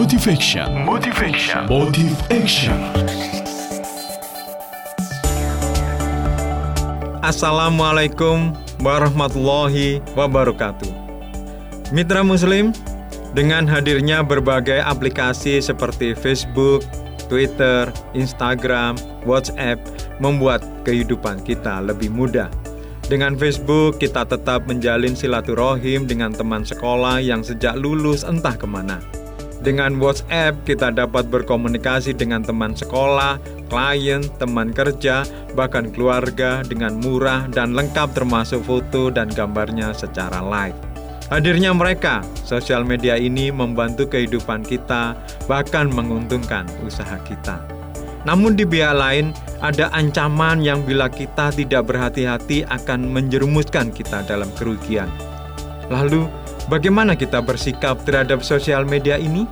[0.00, 0.88] Motivation.
[0.88, 1.68] Motivation.
[1.68, 2.72] Motive Action.
[7.20, 10.88] Assalamualaikum warahmatullahi wabarakatuh.
[11.92, 12.72] Mitra Muslim,
[13.36, 16.80] dengan hadirnya berbagai aplikasi seperti Facebook,
[17.28, 18.96] Twitter, Instagram,
[19.28, 19.84] WhatsApp
[20.16, 22.48] membuat kehidupan kita lebih mudah.
[23.04, 29.19] Dengan Facebook, kita tetap menjalin silaturahim dengan teman sekolah yang sejak lulus entah ke mana.
[29.60, 33.36] Dengan WhatsApp, kita dapat berkomunikasi dengan teman sekolah,
[33.68, 40.76] klien, teman kerja, bahkan keluarga dengan murah dan lengkap termasuk foto dan gambarnya secara live.
[41.28, 45.14] Hadirnya mereka, sosial media ini membantu kehidupan kita,
[45.44, 47.60] bahkan menguntungkan usaha kita.
[48.24, 54.48] Namun di pihak lain, ada ancaman yang bila kita tidak berhati-hati akan menjerumuskan kita dalam
[54.56, 55.08] kerugian.
[55.92, 56.26] Lalu,
[56.70, 59.42] Bagaimana kita bersikap terhadap sosial media ini?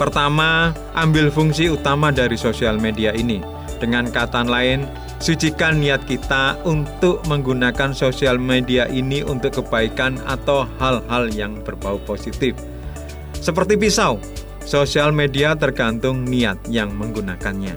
[0.00, 3.44] Pertama, ambil fungsi utama dari sosial media ini.
[3.76, 4.88] Dengan kata lain,
[5.20, 12.56] sucikan niat kita untuk menggunakan sosial media ini untuk kebaikan atau hal-hal yang berbau positif.
[13.36, 14.16] Seperti pisau,
[14.64, 17.76] sosial media tergantung niat yang menggunakannya.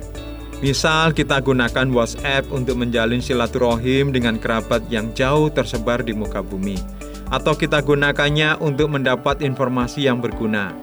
[0.63, 6.98] Misal kita gunakan WhatsApp untuk menjalin silaturahim dengan kerabat yang jauh tersebar di muka bumi
[7.29, 10.73] atau kita gunakannya untuk mendapat informasi yang berguna.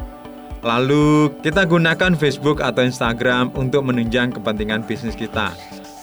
[0.66, 5.54] Lalu, kita gunakan Facebook atau Instagram untuk menunjang kepentingan bisnis kita.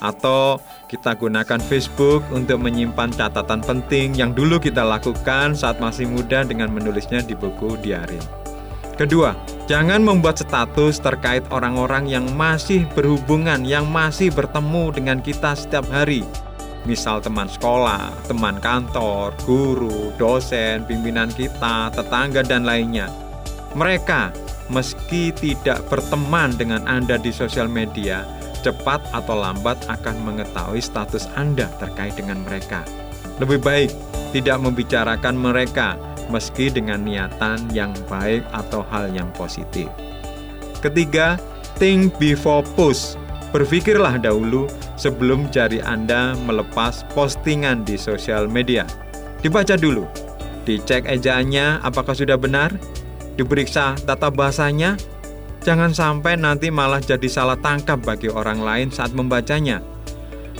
[0.03, 0.59] Atau
[0.91, 6.71] kita gunakan Facebook untuk menyimpan catatan penting yang dulu kita lakukan saat masih muda dengan
[6.71, 8.19] menulisnya di buku diari.
[8.93, 9.33] Kedua,
[9.65, 16.21] jangan membuat status terkait orang-orang yang masih berhubungan, yang masih bertemu dengan kita setiap hari
[16.83, 23.07] misal teman sekolah, teman kantor, guru, dosen, pimpinan kita, tetangga, dan lainnya.
[23.73, 24.35] Mereka,
[24.69, 28.27] meski tidak berteman dengan Anda di sosial media,
[28.63, 32.85] cepat atau lambat akan mengetahui status Anda terkait dengan mereka.
[33.41, 33.91] Lebih baik
[34.31, 35.97] tidak membicarakan mereka,
[36.31, 39.89] meski dengan niatan yang baik atau hal yang positif.
[40.79, 41.39] Ketiga,
[41.79, 43.19] think before post
[43.53, 44.65] Berpikirlah dahulu
[44.97, 48.89] sebelum jari Anda melepas postingan di sosial media.
[49.45, 50.09] Dibaca dulu,
[50.65, 52.73] dicek ejaannya apakah sudah benar,
[53.37, 54.97] diperiksa tata bahasanya,
[55.61, 59.85] jangan sampai nanti malah jadi salah tangkap bagi orang lain saat membacanya.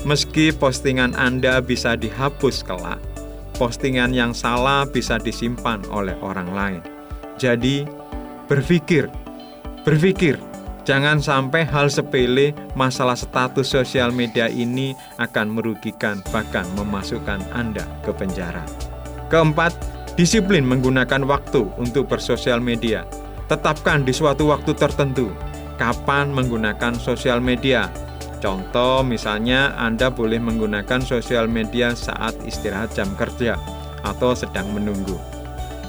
[0.06, 3.02] Meski postingan Anda bisa dihapus kelak,
[3.58, 6.80] postingan yang salah bisa disimpan oleh orang lain.
[7.42, 7.82] Jadi,
[8.46, 9.10] berpikir,
[9.82, 10.38] berpikir
[10.84, 18.12] Jangan sampai hal sepele masalah status sosial media ini akan merugikan bahkan memasukkan Anda ke
[18.12, 18.60] penjara.
[19.32, 19.72] Keempat,
[20.12, 23.08] disiplin menggunakan waktu untuk bersosial media.
[23.48, 25.32] Tetapkan di suatu waktu tertentu
[25.80, 27.88] kapan menggunakan sosial media.
[28.44, 33.56] Contoh misalnya Anda boleh menggunakan sosial media saat istirahat jam kerja
[34.04, 35.16] atau sedang menunggu.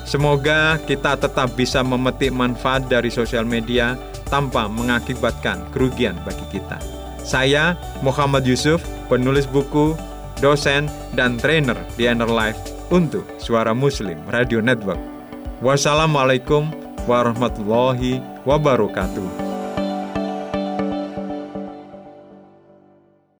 [0.06, 3.98] Semoga kita tetap bisa memetik manfaat dari sosial media
[4.30, 6.78] tanpa mengakibatkan kerugian bagi kita.
[7.26, 7.74] Saya
[8.06, 9.98] Muhammad Yusuf, penulis buku,
[10.38, 10.86] dosen,
[11.18, 12.58] dan trainer di Inner Life
[12.94, 15.02] untuk Suara Muslim Radio Network.
[15.66, 16.70] Wassalamualaikum
[17.10, 19.45] warahmatullahi wabarakatuh.